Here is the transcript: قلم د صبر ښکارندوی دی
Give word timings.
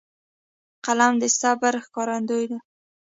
قلم 0.85 1.13
د 1.21 1.23
صبر 1.39 1.73
ښکارندوی 1.85 2.45
دی 2.51 2.59